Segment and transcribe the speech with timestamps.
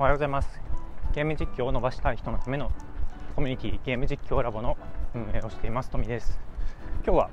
[0.00, 0.60] おはようございます。
[1.12, 2.70] ゲーム実況を伸ばしたい人のための
[3.34, 4.76] コミュニティゲーム実況ラボの
[5.12, 6.38] 運営をしています富です。
[7.04, 7.30] 今日は、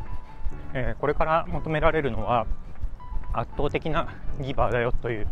[0.74, 2.48] えー、これから求められるのは
[3.34, 4.08] 圧倒的な
[4.42, 5.28] ギバーだよという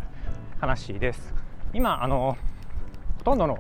[0.60, 1.34] 話です。
[1.74, 2.38] 今あの
[3.18, 3.58] ほとんどの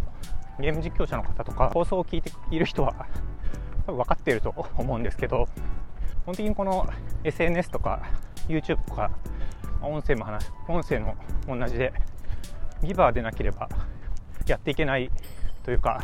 [0.59, 2.93] ゲーム実況者の方とか放送を聞いている人は
[3.87, 5.47] 多分かっていると思うんですけど
[6.21, 6.87] 基本的にこの
[7.23, 8.03] SNS とか
[8.47, 9.09] YouTube とか
[9.81, 11.15] 音声も話音声も
[11.47, 11.91] 同じで
[12.83, 13.69] ギバーでなければ
[14.45, 15.09] やっていけない
[15.63, 16.03] というか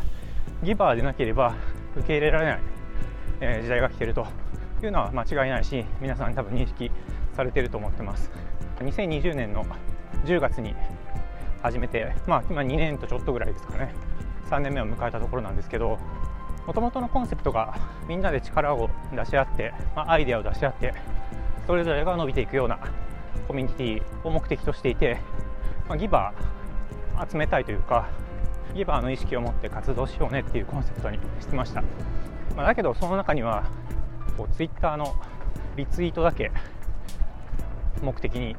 [0.62, 1.54] ギバーでなければ
[1.96, 2.60] 受け入れられない、
[3.40, 4.26] えー、時代が来てると
[4.82, 6.90] いうのは間違いないし皆さん多分認識
[7.36, 8.30] されてると思ってます。
[8.78, 9.66] 2020年の
[10.24, 10.74] 10月に
[11.62, 13.94] 始めてまあ今2年とちょっとぐらいですかね。
[14.48, 15.98] 3年目を迎えたところなんですけど
[16.66, 20.94] もともとのコンセプトがみんなで力を出し合って、まあ、アイデアを出し合って
[21.66, 22.78] それぞれが伸びていくような
[23.46, 25.18] コミュニティを目的としていて、
[25.88, 26.59] まあ、ギバー
[27.28, 28.08] 集めたいというか
[28.74, 31.82] ギバーの意識を持って活動しようねっていうコンセプトにしてました、
[32.56, 33.64] まあ、だけどその中には
[34.36, 35.14] こうツイッターの
[35.76, 36.50] リツイートだけ
[38.02, 38.56] 目的に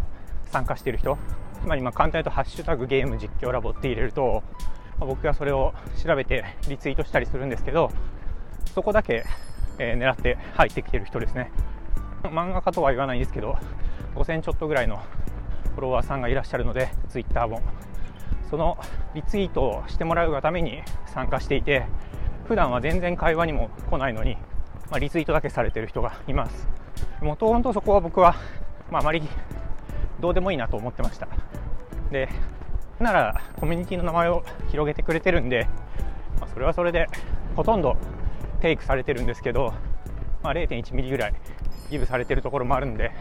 [0.51, 1.17] 参加している人
[1.61, 4.43] つまりま簡単に言うと「ハッシュタグゲーム実況ラボ」って入れると、
[4.99, 7.91] まあ、僕がそれを調べてリツイートしたりするんですけど
[8.73, 9.25] そこだけ、
[9.79, 11.51] えー、狙って入ってきてる人ですね。
[12.23, 13.57] 漫画家とは言わないんですけど
[14.15, 14.97] 5000ちょっとぐらいの
[15.71, 17.61] フォロワーさんがいらっしゃるのでツイッターも。
[18.51, 18.77] その
[19.15, 21.87] リツイートをしてもらうがために参加していて
[22.45, 24.35] 普段は全然会話にも来ないのに、
[24.89, 26.67] まあ、リツイートだけされてる人がいます。
[27.21, 28.35] もともとそこは僕は、
[28.91, 29.23] まあ、あまり
[30.19, 31.29] どうでもいいなと思ってました。
[32.11, 32.27] で
[32.99, 35.69] ならコミュニティの名前を広げてくれてるんで、
[36.41, 37.07] まあ、それはそれで
[37.55, 37.95] ほとんど
[38.59, 39.73] テイクされてるんですけど、
[40.43, 41.33] まあ、0.1ミリぐらい
[41.89, 43.11] ギブされてるところもあるんで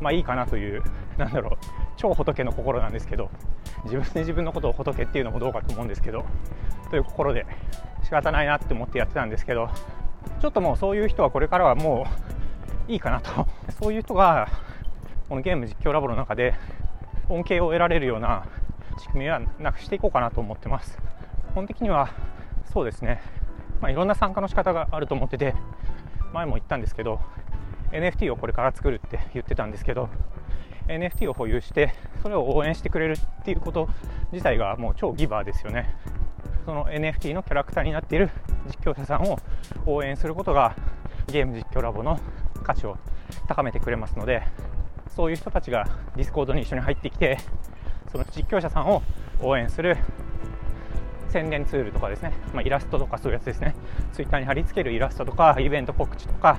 [0.00, 0.82] まあいいかなという
[1.18, 3.30] なんだろう超仏の心なんですけど
[3.84, 6.24] 自分で自分のことを仏っていうのもどうかと思うんですけど
[6.90, 7.46] という心で
[8.04, 9.68] 仕方ないなって思ってやってたんですけど
[10.40, 12.06] ちょっともうそういう人はこれからはも
[12.88, 13.46] ういいかなと。
[13.80, 14.48] そういう人が
[15.28, 16.54] このゲーム実況ラボの中で
[17.28, 18.46] 恩恵を得られるような
[18.98, 20.98] 仕組みはなくしていこうかなと思ってます。
[21.52, 22.10] 基本的には
[22.72, 23.20] そうですね、
[23.80, 25.54] まあ、いろんな参加の仕方があると思ってて
[26.32, 27.20] 前も言ったんですけど
[27.92, 30.08] NFT をこれから作るって言ってたんですけど
[30.88, 33.88] NFT を保有してそれを応援してくれるっていうこと
[34.32, 35.94] 自体がもう超ギバーですよね。
[36.64, 38.30] その NFT のキャラクターになっている
[38.66, 39.38] 実況者さんを
[39.86, 40.74] 応援することが
[41.28, 42.18] ゲーム実況ラボの
[42.64, 42.98] 価値を
[43.46, 44.42] 高めてくれますので
[45.14, 47.38] そういう人たちがディスコードに一緒に入ってきて
[48.10, 49.02] その実況者さんを
[49.40, 49.96] 応援する
[51.28, 53.74] 宣伝ツールとかですね、まあ、イラストとかそういうやつですね。
[54.12, 56.58] ツイッターに貼り付けるイラストとかイベント告知とか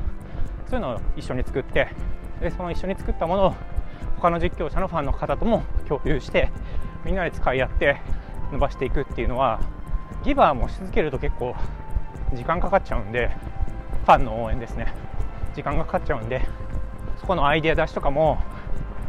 [0.70, 1.90] そういうのを一緒に作って
[2.40, 3.54] でその一緒に作ったものを
[4.18, 6.52] 他の実況者のファンの方とも共有して
[7.06, 7.98] みんなで使い合って
[8.52, 9.60] 伸ばしていくっていうのは
[10.24, 11.56] ギバーもし続けると結構
[12.34, 13.30] 時間かかっちゃうんで
[14.06, 14.94] ファンの応援ですね。
[15.58, 16.42] 時間がかかっちゃうんで
[17.20, 18.38] そこのアイデア出しとかも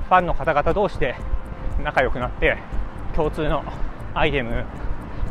[0.09, 1.15] ファンの方々同士で
[1.85, 2.57] 仲良くなって
[3.15, 3.63] 共通の
[4.15, 4.65] アイテム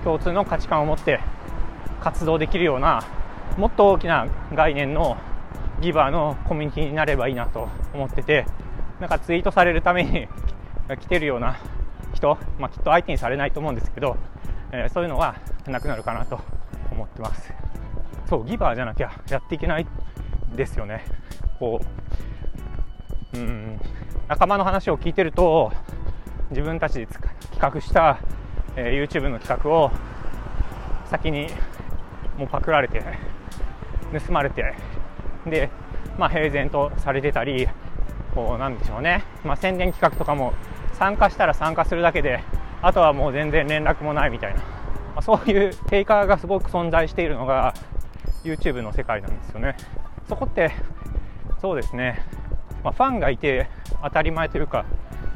[0.03, 1.19] 共通の価値観を持って
[2.01, 3.03] 活動できるような
[3.57, 5.17] もっと大きな概念の
[5.81, 8.46] ギバーのコミュニティになればいいなと思ってて
[9.00, 10.28] なんかツイートされるために
[11.00, 11.58] 来てるような
[12.13, 14.18] 人、まあ、きっと相手にされないと思うんですけど、
[14.72, 15.35] えー、そういうのは
[15.68, 16.40] なくなるかなと
[16.91, 17.53] 思ってます。
[18.25, 19.88] そうギバーじゃなきゃやっていけない
[20.56, 21.06] ですよね。
[21.59, 21.81] こ
[23.34, 23.80] ううん
[24.28, 25.72] 仲間の話を聞いてると
[26.50, 27.29] 自分たちで企
[27.59, 28.18] 画した、
[28.75, 29.91] えー、YouTube の企画を
[31.06, 31.47] 先に
[32.38, 33.02] もうパクられて
[34.25, 34.75] 盗まれて
[35.46, 35.69] で、
[36.18, 37.68] まあ、平然とされてたり
[38.37, 40.53] こうなんでしょうね、まあ、宣伝企画とかも
[40.93, 42.43] 参加したら参加するだけで
[42.83, 44.65] あとはもう全然連絡もないみたいな、ま
[45.15, 47.73] あ、そういうテイカーがすごく存在しているのが
[48.43, 49.75] YouTube の世界なんですよね。
[50.29, 50.71] そこって
[51.59, 52.21] そうですね、
[52.83, 53.67] まあ、ファンがいて
[54.03, 54.85] 当たり前というか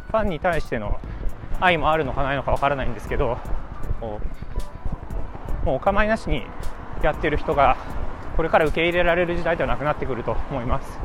[0.09, 0.99] ファンに対しての
[1.59, 3.39] 愛もあるのかないのかわからないんですけど
[3.99, 4.19] も
[5.65, 6.43] うお構いなしに
[7.01, 7.77] やってる人が
[8.37, 10.99] これから受け入れられる時代ではなくなってくると思います。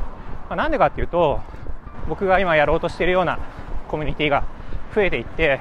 [0.49, 1.41] まあ、なんでかっていうと、
[2.07, 3.39] 僕が今やろうとしてるような
[3.87, 4.45] コミュニティが
[4.93, 5.59] 増えていって、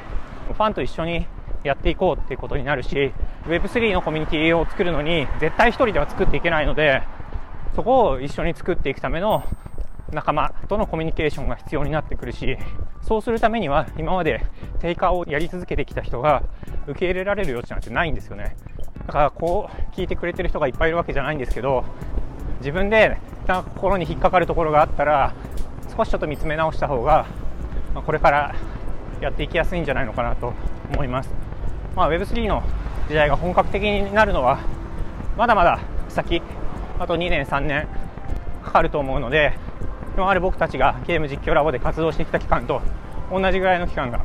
[0.48, 1.26] ファンと一緒に
[1.64, 3.12] やっていこうっていうことになるし、
[3.46, 7.02] Web3 のコミュニティを作るのに絶対1人では作っていけないので、
[7.74, 9.44] そこを一緒に作っていくための
[10.12, 12.56] 仲間とのコミュニケーションが必要になってくるし、
[13.02, 14.44] そうするためには今まで
[14.80, 16.42] 定価をやり続けてきた人が
[16.86, 18.56] 受け入れられる余地なんてないんですよね。
[19.06, 21.84] だからこう聞いてくれてる人がいっぱいいるわけじゃないんですけど
[22.58, 25.32] 自分で心に引っかかるところがあったら
[25.96, 27.26] 少しちょっと見つめ直した方が、
[27.94, 28.54] まあ、これから
[29.20, 30.52] やっていきやすいんじゃないのかなと
[30.92, 31.30] 思います。
[31.94, 32.62] まあ、Web3 の
[33.08, 34.58] 時代が本格的になるのは
[35.38, 36.42] まだまだ先
[36.98, 37.88] あと2年3年
[38.62, 39.54] かかると思うので
[40.14, 42.82] 今まで僕たちがゲーム実況ラボで活動してきた期間と
[43.30, 44.24] 同じぐらいの期間が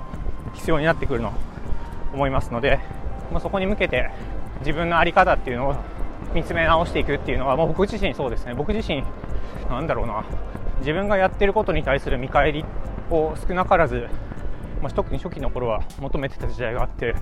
[0.53, 1.33] 必要になってくるの
[2.13, 2.79] 思いますので、
[3.31, 4.09] まあ、そこに向けて
[4.59, 5.75] 自分の在り方っていうのを
[6.33, 8.53] 見つめ直していくっていうのはもう僕自身そうですね。
[8.53, 9.03] 僕自身
[9.69, 10.23] なんだろうな。
[10.81, 12.65] 自分がやってることに対する見返り
[13.09, 14.07] を少なからず、
[14.81, 17.15] まあ、特に初期の頃は求めてた時代があって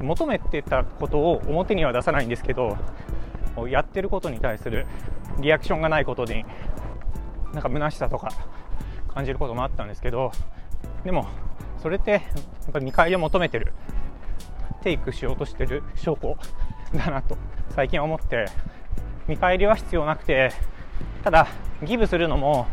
[0.00, 2.76] 求めてたことを表には出さないんですけど
[3.68, 4.86] やってることに対する
[5.40, 6.44] リアクションがないことに
[7.52, 8.32] なんか虚しさとか
[9.08, 10.32] 感じることもあったんですけど
[11.04, 11.28] でも
[11.80, 13.72] それってやっぱ見返りを求めてる
[14.82, 16.36] テイクしようとしてる証拠
[16.94, 17.36] だなと
[17.74, 18.46] 最近思って
[19.28, 20.50] 見返りは必要なくて
[21.22, 21.46] ただ
[21.82, 22.66] ギブするのも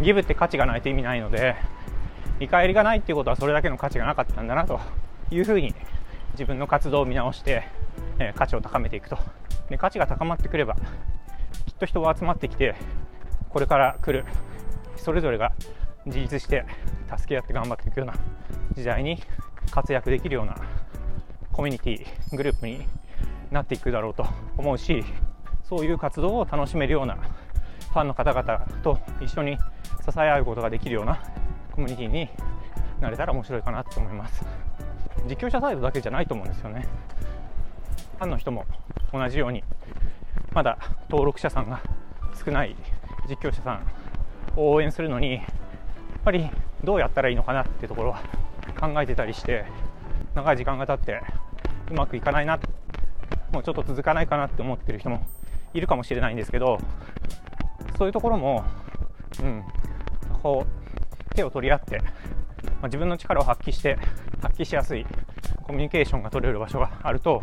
[0.00, 1.56] ギブって価値がないと意味ないので
[2.38, 4.80] 見返りがないっていうことはそれだけの価値がなかったんだなと
[5.30, 5.74] いうふうに
[6.32, 7.68] 自分の活動を見直して、
[8.18, 9.18] えー、価値を高めていくと。
[9.68, 10.74] で価値が高まってくれば
[11.66, 12.74] きっと人は集まってきて
[13.48, 14.26] これから来る
[14.96, 15.52] それぞれが
[16.06, 16.66] 自立して
[17.16, 18.14] 助け合って頑張っていくような
[18.74, 19.22] 時代に
[19.70, 20.56] 活躍できるような
[21.52, 22.86] コミュニティグループに
[23.50, 24.26] なっていくだろうと
[24.58, 25.04] 思うし
[25.62, 29.56] そういう活動を楽しめるようなファンの方々と一緒に
[30.04, 31.20] 支え合うことができるような
[31.72, 32.28] コミュニティに
[33.00, 34.44] なれたら面白いかなと思います。
[35.28, 36.86] 実況者サイドだけじゃないと思うんですよね。
[38.18, 38.66] ファンの人も
[39.12, 39.64] 同じように
[40.52, 40.78] まだ
[41.08, 41.80] 登録者さんが
[42.44, 42.76] 少ない
[43.28, 43.86] 実況者さん
[44.56, 45.44] を応援するのにやっ
[46.24, 46.48] ぱり
[46.82, 48.20] どうやったらいいのかなっていうところは
[48.78, 49.64] 考えてたりして
[50.34, 51.20] 長い時間が経って
[51.90, 52.58] うまくいかないな
[53.52, 55.26] もうちょっと続かないかなって思ってる人も
[55.74, 56.78] いるかもしれないんですけど
[57.98, 58.64] そういうところも、
[59.40, 59.64] うん、
[60.44, 60.66] こ
[61.30, 62.04] う手を取り合って、ま
[62.82, 63.98] あ、自分の力を発揮して
[64.42, 65.06] 発揮しやすい
[65.62, 67.42] コミュニケーションが取れる場所があると、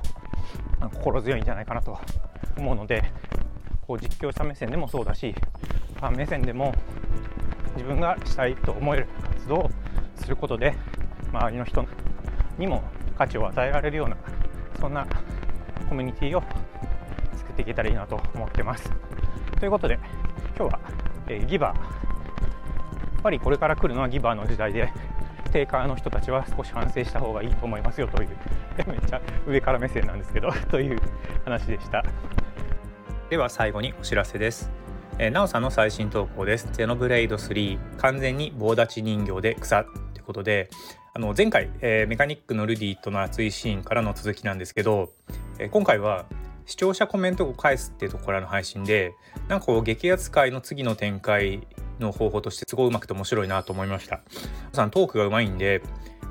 [0.94, 1.98] 心強いんじゃないかなと
[2.57, 3.03] 思うので
[3.88, 5.33] こう実況者目線でもそうだし
[5.95, 6.75] ファン目線でも
[7.74, 9.71] 自分がしたいと思える活動を
[10.15, 10.75] することで
[11.31, 11.86] 周りの人
[12.59, 12.83] にも
[13.18, 14.18] 価値を与えられるような
[14.80, 15.07] そんな
[15.89, 16.44] コミュニティを
[17.36, 18.92] 作っていけたらいいなと思ってます。
[19.59, 20.00] ということで
[20.56, 20.80] 今日は、
[21.27, 22.11] えー、ギバー
[23.21, 24.91] ぱりこれから来るのはギバーの時代で
[25.51, 28.29] テイカーの人たちは少し反省した方がいいと思いますよという
[28.88, 31.00] めっちゃ上から目線なんですけど という
[31.44, 32.03] 話でした
[33.29, 34.71] では最後にお知らせです
[35.18, 36.68] え、なおさんの最新投稿です。
[36.71, 39.89] ゼノブレイド3完全に棒立ち人形で草と
[40.19, 40.69] いうことで
[41.13, 45.12] あの前回、えー、メカニックのルディとの熱いシーンからの続きなんですけど、
[45.59, 46.25] えー、今回は
[46.65, 49.13] 視聴者コメントを返すっていうところの配信で
[49.50, 51.67] なんかこう激アツ界の次の展開
[52.01, 54.21] の方法としてすごいうまくて面白いなと思いました
[54.74, 55.81] さんトークがうまいんで、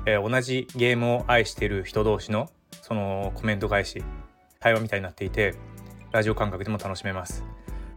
[0.05, 2.49] えー、同じゲームを愛している人同士の
[2.81, 4.03] そのコメント返し
[4.59, 5.55] 対話みたいになっていて
[6.11, 7.43] ラジオ感覚でも楽しめます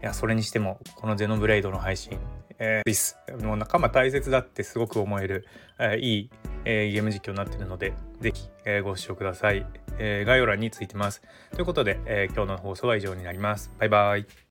[0.02, 2.18] いやそれにしてもこのゼノブレイドの配信
[2.58, 3.18] えー、です。
[3.42, 5.46] もう仲間大切だってすごく思える、
[5.78, 6.30] えー、いい、
[6.64, 9.66] えー、ゲーム実況になってるので、ぜひ、えー、ご視聴ください。
[9.98, 11.22] えー、概要欄についてます。
[11.52, 13.72] ということで、えー、今日の放送は以上になります。
[13.78, 14.26] バイバイ。